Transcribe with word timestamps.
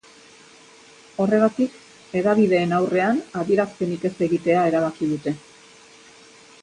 Horregatik 1.25 1.75
hedabideen 2.21 2.73
aurrean 2.79 3.21
adierazpenik 3.43 4.09
ez 4.11 4.15
egitea 4.29 4.65
erabaki 4.71 5.11
dute. 5.15 5.35